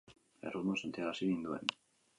Errudun 0.51 0.79
sentiarazi 0.83 1.31
ninduen. 1.33 1.73